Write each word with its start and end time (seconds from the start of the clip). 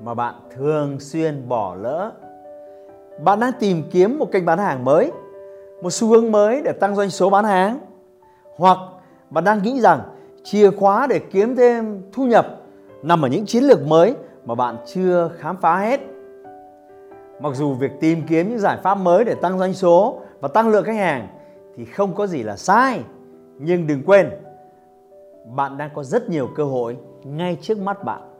mà 0.00 0.14
bạn 0.14 0.34
thường 0.56 1.00
xuyên 1.00 1.48
bỏ 1.48 1.74
lỡ. 1.74 2.12
Bạn 3.24 3.40
đang 3.40 3.52
tìm 3.60 3.82
kiếm 3.90 4.18
một 4.18 4.32
kênh 4.32 4.44
bán 4.44 4.58
hàng 4.58 4.84
mới, 4.84 5.12
một 5.82 5.90
xu 5.90 6.08
hướng 6.08 6.32
mới 6.32 6.62
để 6.64 6.72
tăng 6.72 6.96
doanh 6.96 7.10
số 7.10 7.30
bán 7.30 7.44
hàng, 7.44 7.78
hoặc 8.56 8.78
bạn 9.30 9.44
đang 9.44 9.62
nghĩ 9.62 9.80
rằng 9.80 10.00
chìa 10.44 10.70
khóa 10.70 11.06
để 11.06 11.18
kiếm 11.18 11.56
thêm 11.56 12.02
thu 12.12 12.26
nhập 12.26 12.46
nằm 13.02 13.22
ở 13.22 13.28
những 13.28 13.46
chiến 13.46 13.64
lược 13.64 13.86
mới 13.86 14.14
mà 14.44 14.54
bạn 14.54 14.76
chưa 14.86 15.30
khám 15.38 15.56
phá 15.56 15.78
hết. 15.78 16.00
Mặc 17.40 17.54
dù 17.54 17.74
việc 17.74 17.92
tìm 18.00 18.22
kiếm 18.28 18.48
những 18.50 18.58
giải 18.58 18.78
pháp 18.82 18.94
mới 18.94 19.24
để 19.24 19.34
tăng 19.34 19.58
doanh 19.58 19.74
số 19.74 20.20
và 20.40 20.48
tăng 20.48 20.68
lượng 20.68 20.84
khách 20.84 20.96
hàng 20.96 21.28
thì 21.76 21.84
không 21.84 22.14
có 22.14 22.26
gì 22.26 22.42
là 22.42 22.56
sai, 22.56 23.00
nhưng 23.58 23.86
đừng 23.86 24.02
quên 24.06 24.30
bạn 25.54 25.78
đang 25.78 25.90
có 25.94 26.02
rất 26.02 26.30
nhiều 26.30 26.48
cơ 26.56 26.64
hội 26.64 26.96
ngay 27.24 27.58
trước 27.60 27.78
mắt 27.78 28.04
bạn. 28.04 28.35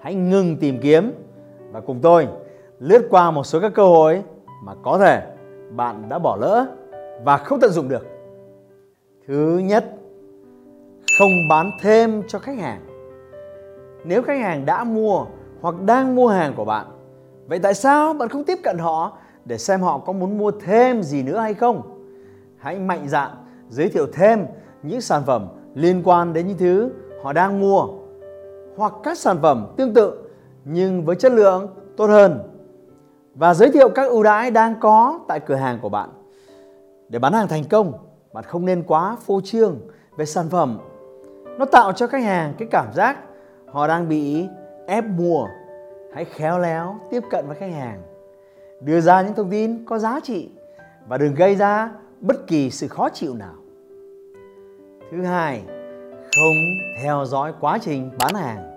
Hãy 0.00 0.14
ngừng 0.14 0.56
tìm 0.56 0.78
kiếm 0.82 1.12
và 1.72 1.80
cùng 1.80 1.98
tôi 2.02 2.28
lướt 2.78 3.06
qua 3.10 3.30
một 3.30 3.44
số 3.44 3.60
các 3.60 3.72
cơ 3.74 3.86
hội 3.86 4.22
mà 4.64 4.74
có 4.82 4.98
thể 4.98 5.22
bạn 5.76 6.08
đã 6.08 6.18
bỏ 6.18 6.36
lỡ 6.40 6.66
và 7.24 7.36
không 7.36 7.60
tận 7.60 7.70
dụng 7.70 7.88
được. 7.88 8.06
Thứ 9.26 9.58
nhất, 9.64 9.84
không 11.18 11.30
bán 11.50 11.70
thêm 11.80 12.22
cho 12.28 12.38
khách 12.38 12.58
hàng. 12.58 12.80
Nếu 14.04 14.22
khách 14.22 14.40
hàng 14.40 14.66
đã 14.66 14.84
mua 14.84 15.24
hoặc 15.60 15.74
đang 15.86 16.14
mua 16.14 16.28
hàng 16.28 16.54
của 16.56 16.64
bạn, 16.64 16.86
vậy 17.46 17.58
tại 17.58 17.74
sao 17.74 18.14
bạn 18.14 18.28
không 18.28 18.44
tiếp 18.44 18.58
cận 18.62 18.78
họ 18.78 19.18
để 19.44 19.58
xem 19.58 19.80
họ 19.80 19.98
có 19.98 20.12
muốn 20.12 20.38
mua 20.38 20.50
thêm 20.50 21.02
gì 21.02 21.22
nữa 21.22 21.38
hay 21.38 21.54
không? 21.54 21.82
Hãy 22.58 22.78
mạnh 22.78 23.08
dạn 23.08 23.30
giới 23.68 23.88
thiệu 23.88 24.06
thêm 24.12 24.46
những 24.82 25.00
sản 25.00 25.22
phẩm 25.26 25.48
liên 25.74 26.02
quan 26.04 26.32
đến 26.32 26.46
những 26.46 26.58
thứ 26.58 26.90
họ 27.22 27.32
đang 27.32 27.60
mua 27.60 27.88
hoặc 28.78 28.92
các 29.02 29.18
sản 29.18 29.38
phẩm 29.42 29.66
tương 29.76 29.94
tự 29.94 30.18
nhưng 30.64 31.04
với 31.04 31.16
chất 31.16 31.32
lượng 31.32 31.68
tốt 31.96 32.06
hơn 32.06 32.38
và 33.34 33.54
giới 33.54 33.70
thiệu 33.70 33.88
các 33.88 34.08
ưu 34.08 34.22
đãi 34.22 34.50
đang 34.50 34.80
có 34.80 35.20
tại 35.28 35.40
cửa 35.40 35.54
hàng 35.54 35.78
của 35.82 35.88
bạn. 35.88 36.08
Để 37.08 37.18
bán 37.18 37.32
hàng 37.32 37.48
thành 37.48 37.64
công, 37.70 37.92
bạn 38.32 38.44
không 38.44 38.66
nên 38.66 38.82
quá 38.82 39.16
phô 39.26 39.40
trương 39.44 39.80
về 40.16 40.24
sản 40.24 40.48
phẩm. 40.48 40.78
Nó 41.58 41.64
tạo 41.64 41.92
cho 41.92 42.06
khách 42.06 42.22
hàng 42.22 42.54
cái 42.58 42.68
cảm 42.70 42.92
giác 42.94 43.18
họ 43.66 43.88
đang 43.88 44.08
bị 44.08 44.46
ép 44.86 45.04
mua. 45.04 45.46
Hãy 46.14 46.24
khéo 46.24 46.58
léo 46.58 46.98
tiếp 47.10 47.22
cận 47.30 47.46
với 47.46 47.56
khách 47.56 47.72
hàng. 47.72 48.02
Đưa 48.80 49.00
ra 49.00 49.22
những 49.22 49.34
thông 49.34 49.50
tin 49.50 49.84
có 49.84 49.98
giá 49.98 50.20
trị 50.22 50.48
và 51.08 51.18
đừng 51.18 51.34
gây 51.34 51.54
ra 51.54 51.90
bất 52.20 52.46
kỳ 52.46 52.70
sự 52.70 52.88
khó 52.88 53.08
chịu 53.08 53.34
nào. 53.34 53.54
Thứ 55.10 55.22
hai, 55.22 55.62
không 56.36 56.56
theo 57.02 57.24
dõi 57.24 57.52
quá 57.60 57.78
trình 57.82 58.10
bán 58.18 58.34
hàng. 58.34 58.70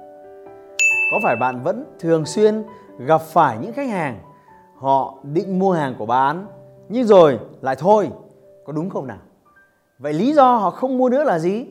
Có 1.12 1.20
phải 1.24 1.36
bạn 1.36 1.62
vẫn 1.64 1.86
thường 2.00 2.26
xuyên 2.26 2.64
gặp 2.98 3.22
phải 3.22 3.58
những 3.62 3.74
khách 3.74 3.90
hàng 3.90 4.20
họ 4.78 5.14
định 5.24 5.60
mua 5.60 5.72
hàng 5.72 5.96
của 6.00 6.06
bạn 6.06 6.48
nhưng 6.90 7.08
rồi 7.08 7.40
lại 7.62 7.76
thôi, 7.76 8.10
có 8.66 8.74
đúng 8.74 8.90
không 8.90 9.08
nào? 9.08 9.18
Vậy 10.00 10.14
lý 10.14 10.34
do 10.34 10.56
họ 10.56 10.70
không 10.70 10.98
mua 10.98 11.10
nữa 11.10 11.24
là 11.24 11.40
gì? 11.40 11.66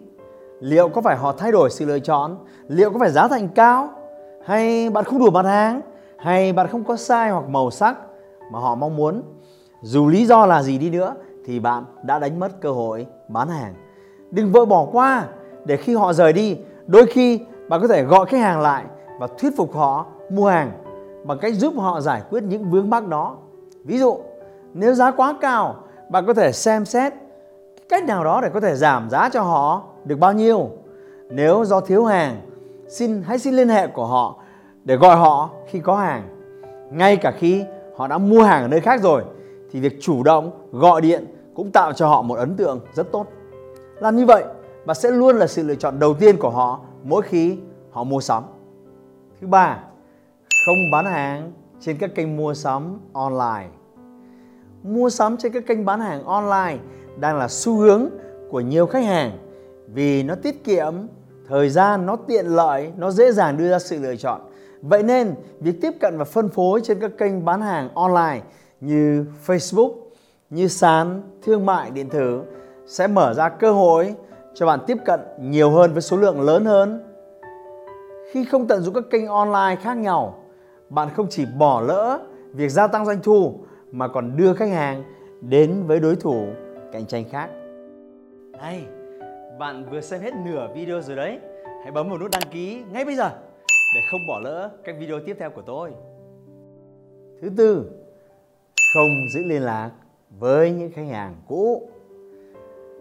Liệu 0.61 0.89
có 0.89 1.01
phải 1.01 1.17
họ 1.17 1.33
thay 1.33 1.53
đổi 1.53 1.71
sự 1.71 1.85
lựa 1.85 1.99
chọn? 1.99 2.37
Liệu 2.69 2.91
có 2.91 2.99
phải 2.99 3.11
giá 3.11 3.29
thành 3.29 3.49
cao? 3.49 3.89
Hay 4.47 4.91
bạn 4.91 5.05
không 5.05 5.19
đủ 5.19 5.31
mặt 5.31 5.45
hàng? 5.45 5.81
Hay 6.19 6.53
bạn 6.53 6.67
không 6.67 6.85
có 6.85 6.95
size 6.95 7.33
hoặc 7.33 7.49
màu 7.49 7.71
sắc 7.71 7.97
mà 8.53 8.59
họ 8.59 8.75
mong 8.75 8.97
muốn? 8.97 9.23
Dù 9.83 10.09
lý 10.09 10.27
do 10.27 10.47
là 10.47 10.63
gì 10.63 10.79
đi 10.79 10.91
nữa 10.91 11.15
thì 11.47 11.61
bạn 11.61 11.85
đã 12.03 12.19
đánh 12.19 12.41
mất 12.41 12.61
cơ 12.61 12.71
hội 12.71 13.07
bán 13.29 13.49
hàng. 13.49 13.75
Đừng 14.31 14.53
vội 14.53 14.67
bỏ 14.67 14.87
qua 14.93 15.27
để 15.65 15.77
khi 15.77 15.95
họ 15.95 16.13
rời 16.13 16.33
đi, 16.33 16.59
đôi 16.87 17.07
khi 17.07 17.41
bạn 17.69 17.81
có 17.81 17.89
thể 17.89 18.03
gọi 18.03 18.27
khách 18.27 18.41
hàng 18.41 18.61
lại 18.61 18.85
và 19.19 19.27
thuyết 19.39 19.51
phục 19.57 19.75
họ 19.75 20.07
mua 20.31 20.49
hàng 20.49 20.73
bằng 21.25 21.39
cách 21.39 21.55
giúp 21.55 21.75
họ 21.77 22.01
giải 22.01 22.23
quyết 22.31 22.43
những 22.43 22.71
vướng 22.71 22.91
mắc 22.91 23.09
đó. 23.09 23.37
Ví 23.85 23.99
dụ, 23.99 24.19
nếu 24.75 24.95
giá 24.95 25.11
quá 25.11 25.35
cao, 25.41 25.77
bạn 26.09 26.27
có 26.27 26.35
thể 26.35 26.53
xem 26.53 26.85
xét 26.85 27.13
cách 27.89 28.05
nào 28.05 28.25
đó 28.25 28.41
để 28.43 28.49
có 28.55 28.61
thể 28.61 28.75
giảm 28.75 29.11
giá 29.11 29.29
cho 29.29 29.43
họ 29.43 29.83
được 30.05 30.19
bao 30.19 30.33
nhiêu. 30.33 30.71
Nếu 31.29 31.65
do 31.65 31.81
thiếu 31.81 32.05
hàng, 32.05 32.41
xin 32.89 33.23
hãy 33.23 33.39
xin 33.39 33.55
liên 33.55 33.69
hệ 33.69 33.87
của 33.87 34.07
họ 34.07 34.37
để 34.85 34.97
gọi 34.97 35.17
họ 35.17 35.51
khi 35.67 35.79
có 35.79 35.97
hàng. 35.97 36.23
Ngay 36.91 37.17
cả 37.17 37.33
khi 37.39 37.65
họ 37.97 38.07
đã 38.07 38.19
mua 38.19 38.43
hàng 38.43 38.63
ở 38.63 38.69
nơi 38.69 38.81
khác 38.81 39.03
rồi 39.03 39.23
thì 39.71 39.81
việc 39.81 39.99
chủ 40.01 40.23
động 40.23 40.51
gọi 40.73 41.01
điện 41.01 41.25
cũng 41.55 41.71
tạo 41.71 41.93
cho 41.93 42.09
họ 42.09 42.23
một 42.23 42.39
ấn 42.39 42.57
tượng 42.57 42.81
rất 42.95 43.13
tốt. 43.13 43.27
Làm 44.01 44.17
như 44.17 44.27
vậy, 44.27 44.45
và 44.91 44.95
sẽ 44.95 45.11
luôn 45.11 45.37
là 45.37 45.47
sự 45.47 45.63
lựa 45.63 45.75
chọn 45.75 45.99
đầu 45.99 46.15
tiên 46.15 46.37
của 46.37 46.51
họ 46.51 46.81
mỗi 47.05 47.23
khi 47.23 47.59
họ 47.91 48.05
mua 48.05 48.21
sắm. 48.21 48.45
Thứ 49.41 49.47
ba, 49.47 49.85
không 50.67 50.77
bán 50.93 51.05
hàng 51.05 51.53
trên 51.81 51.97
các 51.99 52.15
kênh 52.15 52.37
mua 52.37 52.55
sắm 52.55 53.01
online. 53.13 53.69
Mua 54.83 55.11
sắm 55.11 55.37
trên 55.37 55.53
các 55.53 55.67
kênh 55.67 55.85
bán 55.85 56.01
hàng 56.01 56.25
online 56.25 56.79
đang 57.17 57.37
là 57.37 57.49
xu 57.49 57.77
hướng 57.77 58.07
của 58.51 58.61
nhiều 58.61 58.87
khách 58.87 59.05
hàng 59.05 59.39
vì 59.87 60.23
nó 60.23 60.35
tiết 60.35 60.65
kiệm 60.65 60.95
thời 61.49 61.69
gian, 61.69 62.07
nó 62.07 62.17
tiện 62.17 62.47
lợi, 62.47 62.93
nó 62.97 63.11
dễ 63.11 63.33
dàng 63.33 63.59
đưa 63.59 63.71
ra 63.71 63.79
sự 63.79 63.99
lựa 63.99 64.17
chọn. 64.17 64.41
Vậy 64.83 65.03
nên, 65.03 65.35
việc 65.61 65.81
tiếp 65.83 65.93
cận 66.01 66.19
và 66.19 66.25
phân 66.25 66.49
phối 66.49 66.81
trên 66.85 67.01
các 67.01 67.11
kênh 67.19 67.45
bán 67.45 67.61
hàng 67.61 67.89
online 67.95 68.41
như 68.81 69.27
Facebook, 69.47 69.93
như 70.51 70.69
sàn 70.69 71.23
thương 71.43 71.67
mại 71.67 71.91
điện 71.91 72.09
tử 72.09 72.43
sẽ 72.87 73.07
mở 73.07 73.35
ra 73.35 73.49
cơ 73.49 73.73
hội 73.73 74.15
cho 74.61 74.67
bạn 74.67 74.81
tiếp 74.87 74.97
cận 75.05 75.21
nhiều 75.39 75.71
hơn 75.71 75.93
với 75.93 76.03
số 76.03 76.17
lượng 76.17 76.41
lớn 76.41 76.65
hơn. 76.65 77.15
Khi 78.33 78.45
không 78.45 78.67
tận 78.67 78.81
dụng 78.81 78.95
các 78.95 79.05
kênh 79.11 79.27
online 79.27 79.77
khác 79.83 79.97
nhau, 79.97 80.39
bạn 80.89 81.09
không 81.15 81.27
chỉ 81.31 81.47
bỏ 81.59 81.81
lỡ 81.81 82.21
việc 82.53 82.69
gia 82.69 82.87
tăng 82.87 83.07
doanh 83.07 83.23
thu 83.23 83.55
mà 83.91 84.09
còn 84.09 84.37
đưa 84.37 84.55
khách 84.55 84.69
hàng 84.69 85.05
đến 85.41 85.83
với 85.87 86.01
đối 86.01 86.17
thủ 86.17 86.47
cạnh 86.93 87.07
tranh 87.07 87.25
khác. 87.31 87.51
Hay, 88.61 88.85
bạn 89.59 89.87
vừa 89.91 90.01
xem 90.01 90.21
hết 90.21 90.35
nửa 90.45 90.69
video 90.75 91.01
rồi 91.01 91.17
đấy. 91.17 91.39
Hãy 91.83 91.93
bấm 91.93 92.09
vào 92.09 92.19
nút 92.19 92.31
đăng 92.31 92.51
ký 92.53 92.83
ngay 92.93 93.05
bây 93.05 93.17
giờ 93.17 93.31
để 93.95 94.01
không 94.11 94.21
bỏ 94.29 94.41
lỡ 94.45 94.71
các 94.85 94.97
video 94.99 95.21
tiếp 95.27 95.37
theo 95.39 95.51
của 95.51 95.63
tôi. 95.63 95.93
Thứ 97.43 97.51
tư, 97.57 97.91
không 98.95 99.11
giữ 99.35 99.43
liên 99.47 99.63
lạc 99.63 99.91
với 100.39 100.71
những 100.71 100.93
khách 100.93 101.09
hàng 101.11 101.35
cũ. 101.49 101.89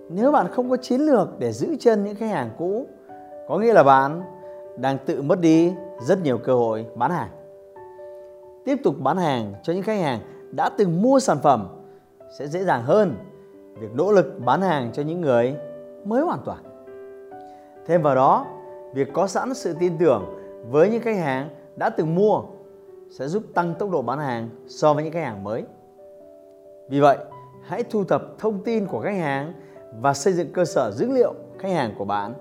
Nếu 0.09 0.31
bạn 0.31 0.47
không 0.47 0.69
có 0.69 0.77
chiến 0.77 1.01
lược 1.01 1.39
để 1.39 1.51
giữ 1.51 1.75
chân 1.79 2.03
những 2.03 2.15
khách 2.15 2.29
hàng 2.29 2.49
cũ, 2.57 2.87
có 3.47 3.57
nghĩa 3.57 3.73
là 3.73 3.83
bạn 3.83 4.21
đang 4.77 4.97
tự 5.05 5.21
mất 5.21 5.39
đi 5.39 5.73
rất 6.01 6.23
nhiều 6.23 6.37
cơ 6.37 6.53
hội 6.53 6.85
bán 6.95 7.11
hàng. 7.11 7.29
Tiếp 8.65 8.75
tục 8.83 8.95
bán 8.99 9.17
hàng 9.17 9.53
cho 9.63 9.73
những 9.73 9.83
khách 9.83 10.01
hàng 10.01 10.19
đã 10.51 10.69
từng 10.77 11.01
mua 11.01 11.19
sản 11.19 11.37
phẩm 11.43 11.67
sẽ 12.37 12.47
dễ 12.47 12.63
dàng 12.63 12.83
hơn 12.83 13.15
việc 13.79 13.93
nỗ 13.93 14.11
lực 14.11 14.39
bán 14.45 14.61
hàng 14.61 14.91
cho 14.93 15.03
những 15.03 15.21
người 15.21 15.55
mới 16.05 16.21
hoàn 16.21 16.39
toàn. 16.45 16.63
Thêm 17.85 18.01
vào 18.01 18.15
đó, 18.15 18.45
việc 18.93 19.07
có 19.13 19.27
sẵn 19.27 19.53
sự 19.53 19.75
tin 19.79 19.97
tưởng 19.97 20.25
với 20.69 20.89
những 20.89 21.01
khách 21.01 21.17
hàng 21.17 21.49
đã 21.75 21.89
từng 21.89 22.15
mua 22.15 22.41
sẽ 23.09 23.27
giúp 23.27 23.43
tăng 23.53 23.75
tốc 23.79 23.91
độ 23.91 24.01
bán 24.01 24.19
hàng 24.19 24.49
so 24.67 24.93
với 24.93 25.03
những 25.03 25.13
khách 25.13 25.23
hàng 25.23 25.43
mới. 25.43 25.63
Vì 26.89 26.99
vậy, 26.99 27.17
hãy 27.63 27.83
thu 27.83 28.03
thập 28.03 28.21
thông 28.39 28.63
tin 28.63 28.85
của 28.87 29.01
khách 29.01 29.17
hàng 29.17 29.53
và 30.01 30.13
xây 30.13 30.33
dựng 30.33 30.53
cơ 30.53 30.65
sở 30.65 30.91
dữ 30.91 31.11
liệu 31.11 31.33
khách 31.59 31.71
hàng 31.71 31.93
của 31.97 32.05
bạn. 32.05 32.33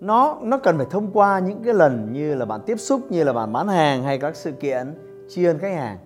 Nó 0.00 0.38
nó 0.42 0.58
cần 0.58 0.76
phải 0.76 0.86
thông 0.90 1.10
qua 1.12 1.38
những 1.38 1.62
cái 1.64 1.74
lần 1.74 2.12
như 2.12 2.34
là 2.34 2.44
bạn 2.44 2.60
tiếp 2.66 2.76
xúc 2.76 3.00
như 3.10 3.24
là 3.24 3.32
bạn 3.32 3.52
bán 3.52 3.68
hàng 3.68 4.02
hay 4.02 4.18
các 4.18 4.36
sự 4.36 4.52
kiện 4.52 4.94
tri 5.28 5.44
ân 5.44 5.58
khách 5.58 5.74
hàng. 5.74 5.98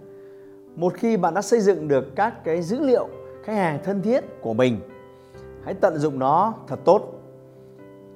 Một 0.76 0.94
khi 0.94 1.16
bạn 1.16 1.34
đã 1.34 1.42
xây 1.42 1.60
dựng 1.60 1.88
được 1.88 2.16
các 2.16 2.44
cái 2.44 2.62
dữ 2.62 2.80
liệu 2.80 3.08
khách 3.44 3.54
hàng 3.54 3.78
thân 3.84 4.02
thiết 4.02 4.24
của 4.42 4.54
mình 4.54 4.80
hãy 5.64 5.74
tận 5.74 5.98
dụng 5.98 6.18
nó 6.18 6.54
thật 6.68 6.78
tốt. 6.84 7.12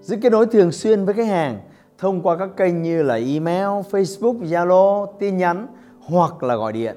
Giữ 0.00 0.16
kết 0.22 0.32
nối 0.32 0.46
thường 0.46 0.72
xuyên 0.72 1.04
với 1.04 1.14
khách 1.14 1.26
hàng 1.26 1.60
thông 1.98 2.22
qua 2.22 2.36
các 2.36 2.48
kênh 2.56 2.82
như 2.82 3.02
là 3.02 3.14
email, 3.14 3.66
Facebook, 3.90 4.42
Zalo, 4.42 5.06
tin 5.18 5.36
nhắn 5.36 5.66
hoặc 6.00 6.42
là 6.42 6.56
gọi 6.56 6.72
điện. 6.72 6.96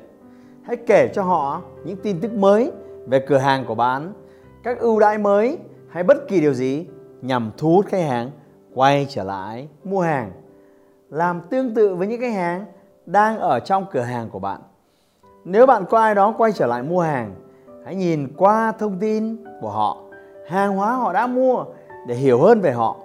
Hãy 0.64 0.78
kể 0.88 1.10
cho 1.14 1.24
họ 1.24 1.62
những 1.86 1.98
tin 1.98 2.20
tức 2.20 2.34
mới 2.34 2.72
về 3.08 3.20
cửa 3.28 3.38
hàng 3.38 3.66
của 3.66 3.76
bạn, 3.76 4.14
các 4.64 4.80
ưu 4.80 5.00
đãi 5.00 5.18
mới 5.18 5.58
hay 5.90 6.04
bất 6.04 6.28
kỳ 6.28 6.42
điều 6.42 6.54
gì 6.54 6.88
nhằm 7.22 7.52
thu 7.58 7.76
hút 7.76 7.86
khách 7.90 8.04
hàng 8.08 8.32
quay 8.76 9.06
trở 9.10 9.24
lại 9.24 9.68
mua 9.84 10.02
hàng. 10.02 10.32
làm 11.10 11.42
tương 11.50 11.74
tự 11.74 11.96
với 11.96 12.08
những 12.08 12.22
khách 12.22 12.34
hàng 12.34 12.66
đang 13.06 13.40
ở 13.40 13.60
trong 13.60 13.86
cửa 13.92 14.02
hàng 14.02 14.30
của 14.30 14.40
bạn. 14.40 14.62
Nếu 15.46 15.66
bạn 15.66 15.86
có 15.90 16.00
ai 16.00 16.16
đó 16.16 16.34
quay 16.38 16.52
trở 16.52 16.66
lại 16.66 16.84
mua 16.84 17.02
hàng, 17.02 17.36
hãy 17.86 17.96
nhìn 17.96 18.28
qua 18.38 18.72
thông 18.80 19.00
tin 19.00 19.44
của 19.62 19.70
họ, 19.70 19.98
hàng 20.48 20.76
hóa 20.76 20.96
họ 20.96 21.14
đã 21.14 21.28
mua 21.28 21.66
để 22.08 22.16
hiểu 22.16 22.42
hơn 22.42 22.62
về 22.62 22.72
họ. 22.72 22.98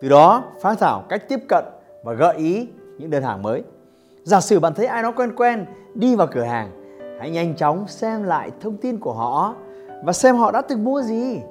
Từ 0.00 0.08
đó 0.08 0.44
phát 0.60 0.78
thảo 0.78 1.04
cách 1.08 1.28
tiếp 1.28 1.40
cận 1.48 1.64
và 2.02 2.12
gợi 2.12 2.36
ý 2.36 2.68
những 2.98 3.10
đơn 3.10 3.22
hàng 3.22 3.42
mới. 3.42 3.62
Giả 4.22 4.40
sử 4.40 4.60
bạn 4.60 4.74
thấy 4.74 4.86
ai 4.86 5.02
đó 5.02 5.12
quen 5.16 5.36
quen 5.36 5.66
đi 5.94 6.16
vào 6.16 6.26
cửa 6.26 6.42
hàng, 6.42 6.70
hãy 7.18 7.30
nhanh 7.30 7.56
chóng 7.56 7.88
xem 7.88 8.22
lại 8.22 8.50
thông 8.60 8.76
tin 8.76 8.98
của 8.98 9.12
họ 9.12 9.54
và 10.02 10.12
xem 10.12 10.36
họ 10.36 10.50
đã 10.50 10.62
từng 10.62 10.84
mua 10.84 11.02
gì, 11.02 11.42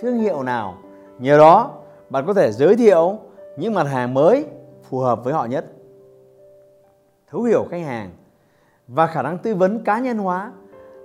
thương 0.00 0.18
hiệu 0.18 0.42
nào. 0.42 0.78
Nhờ 1.18 1.38
đó, 1.38 1.74
bạn 2.10 2.26
có 2.26 2.34
thể 2.34 2.52
giới 2.52 2.76
thiệu 2.76 3.18
những 3.56 3.74
mặt 3.74 3.86
hàng 3.86 4.14
mới 4.14 4.46
phù 4.82 4.98
hợp 4.98 5.24
với 5.24 5.34
họ 5.34 5.44
nhất. 5.44 5.64
Thấu 7.30 7.42
hiểu 7.42 7.66
khách 7.70 7.82
hàng 7.84 8.10
và 8.88 9.06
khả 9.06 9.22
năng 9.22 9.38
tư 9.38 9.54
vấn 9.54 9.84
cá 9.84 9.98
nhân 9.98 10.18
hóa 10.18 10.52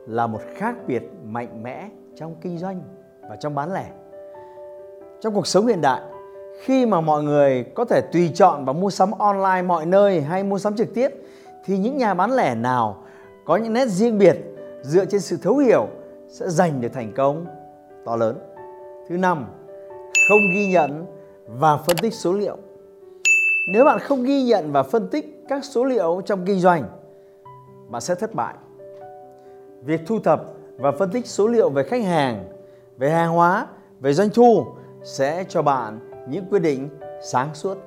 là 0.07 0.27
một 0.27 0.41
khác 0.55 0.75
biệt 0.87 1.03
mạnh 1.23 1.63
mẽ 1.63 1.89
trong 2.15 2.35
kinh 2.41 2.57
doanh 2.57 2.81
và 3.29 3.35
trong 3.35 3.55
bán 3.55 3.73
lẻ. 3.73 3.85
Trong 5.21 5.33
cuộc 5.33 5.47
sống 5.47 5.67
hiện 5.67 5.81
đại, 5.81 6.01
khi 6.61 6.85
mà 6.85 7.01
mọi 7.01 7.23
người 7.23 7.63
có 7.75 7.85
thể 7.85 8.01
tùy 8.01 8.31
chọn 8.33 8.65
và 8.65 8.73
mua 8.73 8.89
sắm 8.89 9.11
online 9.11 9.61
mọi 9.61 9.85
nơi 9.85 10.21
hay 10.21 10.43
mua 10.43 10.59
sắm 10.59 10.75
trực 10.75 10.93
tiếp 10.93 11.09
thì 11.65 11.77
những 11.77 11.97
nhà 11.97 12.13
bán 12.13 12.31
lẻ 12.31 12.55
nào 12.55 12.97
có 13.45 13.55
những 13.55 13.73
nét 13.73 13.87
riêng 13.87 14.17
biệt 14.17 14.37
dựa 14.81 15.05
trên 15.05 15.21
sự 15.21 15.37
thấu 15.43 15.57
hiểu 15.57 15.87
sẽ 16.33 16.49
giành 16.49 16.81
được 16.81 16.89
thành 16.93 17.13
công 17.15 17.45
to 18.05 18.15
lớn. 18.15 18.37
Thứ 19.09 19.17
năm, 19.17 19.45
không 20.29 20.39
ghi 20.53 20.71
nhận 20.71 21.05
và 21.47 21.77
phân 21.77 21.97
tích 21.97 22.13
số 22.13 22.33
liệu. 22.33 22.57
Nếu 23.73 23.85
bạn 23.85 23.99
không 23.99 24.23
ghi 24.23 24.43
nhận 24.43 24.71
và 24.71 24.83
phân 24.83 25.07
tích 25.07 25.43
các 25.49 25.65
số 25.65 25.85
liệu 25.85 26.21
trong 26.25 26.45
kinh 26.45 26.59
doanh, 26.59 26.83
bạn 27.89 28.01
sẽ 28.01 28.15
thất 28.15 28.35
bại. 28.35 28.55
Việc 29.83 30.01
thu 30.07 30.19
thập 30.19 30.43
và 30.77 30.91
phân 30.91 31.09
tích 31.09 31.27
số 31.27 31.47
liệu 31.47 31.69
về 31.69 31.83
khách 31.83 32.03
hàng, 32.03 32.45
về 32.97 33.09
hàng 33.09 33.31
hóa, 33.31 33.67
về 33.99 34.13
doanh 34.13 34.29
thu 34.29 34.65
sẽ 35.03 35.45
cho 35.49 35.61
bạn 35.61 35.99
những 36.29 36.45
quyết 36.49 36.59
định 36.59 36.89
sáng 37.31 37.55
suốt. 37.55 37.77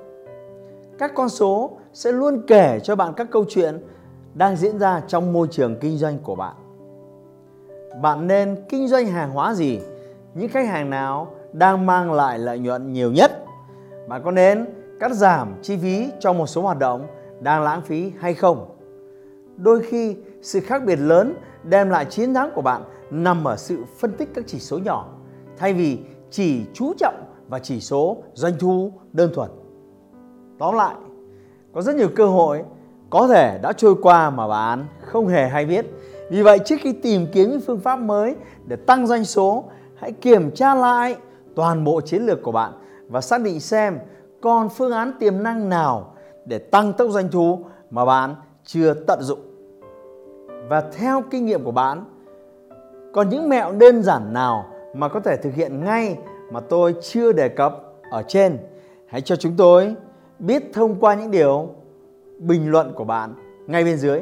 Các 0.97 1.11
con 1.15 1.29
số 1.29 1.77
sẽ 1.93 2.11
luôn 2.11 2.41
kể 2.47 2.79
cho 2.83 2.95
bạn 2.95 3.13
các 3.13 3.27
câu 3.31 3.45
chuyện 3.49 3.85
đang 4.33 4.55
diễn 4.55 4.79
ra 4.79 5.01
trong 5.07 5.33
môi 5.33 5.47
trường 5.51 5.79
kinh 5.79 5.97
doanh 5.97 6.17
của 6.19 6.35
bạn. 6.35 6.55
Bạn 8.01 8.27
nên 8.27 8.55
kinh 8.69 8.87
doanh 8.87 9.07
hàng 9.07 9.31
hóa 9.31 9.53
gì? 9.53 9.79
Những 10.33 10.49
khách 10.49 10.67
hàng 10.67 10.89
nào 10.89 11.33
đang 11.53 11.85
mang 11.85 12.13
lại 12.13 12.39
lợi 12.39 12.59
nhuận 12.59 12.93
nhiều 12.93 13.11
nhất? 13.11 13.45
Bạn 14.07 14.21
có 14.23 14.31
nên 14.31 14.65
cắt 14.99 15.11
giảm 15.11 15.53
chi 15.61 15.77
phí 15.77 16.09
cho 16.19 16.33
một 16.33 16.47
số 16.47 16.61
hoạt 16.61 16.79
động 16.79 17.07
đang 17.39 17.63
lãng 17.63 17.81
phí 17.81 18.11
hay 18.19 18.33
không? 18.33 18.75
Đôi 19.57 19.81
khi 19.81 20.15
sự 20.41 20.59
khác 20.59 20.81
biệt 20.85 20.95
lớn 20.95 21.33
đem 21.63 21.89
lại 21.89 22.05
chiến 22.05 22.33
thắng 22.33 22.51
của 22.55 22.61
bạn 22.61 22.83
nằm 23.11 23.47
ở 23.47 23.55
sự 23.55 23.83
phân 23.99 24.11
tích 24.11 24.29
các 24.33 24.43
chỉ 24.47 24.59
số 24.59 24.77
nhỏ 24.77 25.07
thay 25.57 25.73
vì 25.73 25.99
chỉ 26.31 26.65
chú 26.73 26.93
trọng 26.97 27.23
và 27.49 27.59
chỉ 27.59 27.79
số 27.79 28.17
doanh 28.33 28.53
thu 28.59 28.91
đơn 29.13 29.31
thuần. 29.33 29.49
Tóm 30.59 30.75
lại, 30.75 30.95
có 31.73 31.81
rất 31.81 31.95
nhiều 31.95 32.09
cơ 32.15 32.25
hội 32.25 32.63
có 33.09 33.27
thể 33.27 33.59
đã 33.63 33.73
trôi 33.73 33.95
qua 34.01 34.29
mà 34.29 34.47
bạn 34.47 34.85
không 35.01 35.27
hề 35.27 35.47
hay 35.47 35.65
biết. 35.65 35.85
Vì 36.29 36.41
vậy 36.41 36.59
trước 36.65 36.75
khi 36.81 36.93
tìm 36.93 37.27
kiếm 37.31 37.49
những 37.51 37.61
phương 37.61 37.79
pháp 37.79 37.95
mới 37.99 38.35
để 38.65 38.75
tăng 38.75 39.07
doanh 39.07 39.25
số, 39.25 39.63
hãy 39.95 40.11
kiểm 40.11 40.51
tra 40.51 40.75
lại 40.75 41.15
toàn 41.55 41.83
bộ 41.83 42.01
chiến 42.01 42.25
lược 42.25 42.43
của 42.43 42.51
bạn 42.51 42.71
và 43.07 43.21
xác 43.21 43.41
định 43.41 43.59
xem 43.59 43.99
còn 44.41 44.69
phương 44.69 44.91
án 44.91 45.13
tiềm 45.19 45.43
năng 45.43 45.69
nào 45.69 46.13
để 46.45 46.57
tăng 46.57 46.93
tốc 46.93 47.09
doanh 47.11 47.29
thu 47.29 47.59
mà 47.89 48.05
bạn 48.05 48.35
chưa 48.63 48.93
tận 48.93 49.21
dụng. 49.21 49.39
Và 50.69 50.83
theo 50.97 51.23
kinh 51.31 51.45
nghiệm 51.45 51.63
của 51.63 51.71
bạn, 51.71 52.03
còn 53.13 53.29
những 53.29 53.49
mẹo 53.49 53.71
đơn 53.71 54.03
giản 54.03 54.33
nào 54.33 54.65
mà 54.93 55.07
có 55.07 55.19
thể 55.19 55.37
thực 55.37 55.53
hiện 55.53 55.83
ngay 55.83 56.17
mà 56.51 56.59
tôi 56.59 56.95
chưa 57.01 57.31
đề 57.31 57.49
cập 57.49 57.83
ở 58.11 58.23
trên? 58.27 58.57
Hãy 59.07 59.21
cho 59.21 59.35
chúng 59.35 59.53
tôi 59.57 59.95
biết 60.39 60.63
thông 60.73 60.99
qua 60.99 61.15
những 61.15 61.31
điều 61.31 61.69
bình 62.37 62.71
luận 62.71 62.93
của 62.95 63.03
bạn 63.03 63.33
ngay 63.67 63.83
bên 63.83 63.97
dưới. 63.97 64.21